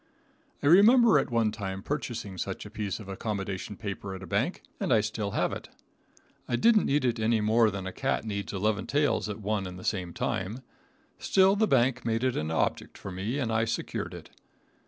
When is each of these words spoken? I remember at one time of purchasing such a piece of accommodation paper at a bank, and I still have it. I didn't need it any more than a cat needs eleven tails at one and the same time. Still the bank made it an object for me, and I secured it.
I 0.63 0.65
remember 0.65 1.19
at 1.19 1.29
one 1.29 1.51
time 1.51 1.77
of 1.77 1.85
purchasing 1.85 2.39
such 2.39 2.65
a 2.65 2.71
piece 2.71 2.99
of 2.99 3.07
accommodation 3.07 3.77
paper 3.77 4.15
at 4.15 4.23
a 4.23 4.25
bank, 4.25 4.63
and 4.79 4.91
I 4.91 4.99
still 4.99 5.29
have 5.37 5.53
it. 5.53 5.69
I 6.47 6.55
didn't 6.55 6.87
need 6.87 7.05
it 7.05 7.19
any 7.19 7.39
more 7.39 7.69
than 7.69 7.85
a 7.85 7.91
cat 7.93 8.25
needs 8.25 8.51
eleven 8.51 8.87
tails 8.87 9.29
at 9.29 9.41
one 9.41 9.67
and 9.67 9.77
the 9.77 9.83
same 9.83 10.11
time. 10.11 10.63
Still 11.19 11.55
the 11.55 11.67
bank 11.67 12.03
made 12.03 12.23
it 12.23 12.35
an 12.35 12.49
object 12.49 12.97
for 12.97 13.11
me, 13.11 13.37
and 13.37 13.53
I 13.53 13.65
secured 13.65 14.15
it. 14.15 14.31